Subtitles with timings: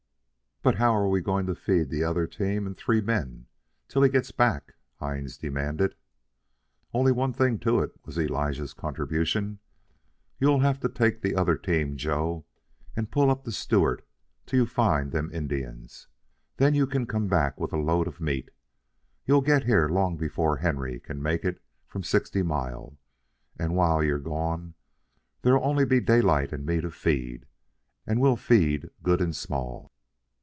[0.63, 3.47] "But how are we going to feed the other team and three men
[3.87, 5.95] till he gets back?" Hines demanded.
[6.93, 9.57] "Only one thing to it," was Elijah's contribution.
[10.39, 12.45] "You'll have to take the other team, Joe,
[12.95, 14.05] and pull up the Stewart
[14.45, 16.07] till you find them Indians.
[16.57, 18.51] Then you come back with a load of meat.
[19.25, 22.99] You'll get here long before Henry can make it from Sixty Mile,
[23.57, 24.75] and while you're gone
[25.41, 27.47] there'll only be Daylight and me to feed,
[28.05, 29.89] and we'll feed good and small."